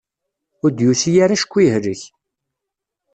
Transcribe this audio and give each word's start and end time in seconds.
Ur 0.63 0.69
d-yusi 0.71 1.11
ara 1.23 1.35
acku 1.37 1.59
yehlek. 1.65 2.01